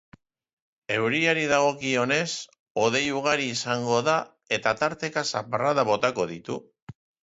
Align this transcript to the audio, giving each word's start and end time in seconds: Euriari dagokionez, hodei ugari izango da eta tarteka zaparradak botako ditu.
Euriari 0.95 1.43
dagokionez, 1.51 2.25
hodei 2.85 3.03
ugari 3.21 3.47
izango 3.59 4.03
da 4.11 4.19
eta 4.61 4.77
tarteka 4.85 5.29
zaparradak 5.35 5.97
botako 5.97 6.31
ditu. 6.37 6.65